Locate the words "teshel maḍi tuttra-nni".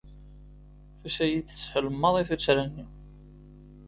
1.49-2.85